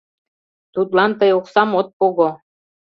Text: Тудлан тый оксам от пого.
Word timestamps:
Тудлан 0.73 1.11
тый 1.19 1.31
оксам 1.39 1.69
от 1.79 1.87
пого. 1.97 2.29